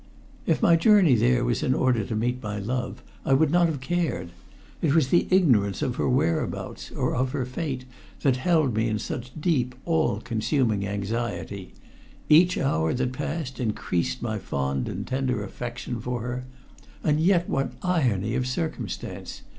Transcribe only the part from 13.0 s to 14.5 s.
passed increased my